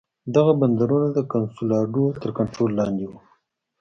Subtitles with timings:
[0.35, 3.19] دغه بندرونه د کنسولاډو تر کنټرول لاندې وو.